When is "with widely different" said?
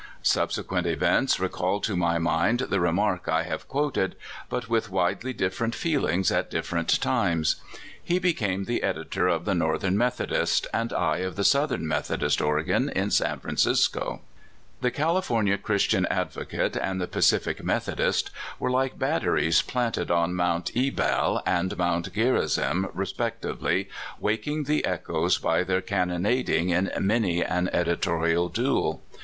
4.67-5.75